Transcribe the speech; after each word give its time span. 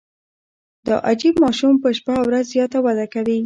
دا 0.87 0.95
عجیب 1.09 1.35
ماشوم 1.43 1.73
په 1.83 1.89
شپه 1.97 2.13
له 2.17 2.21
ورځ 2.27 2.45
زیاته 2.53 2.79
وده 2.85 3.05
کوي. 3.13 3.37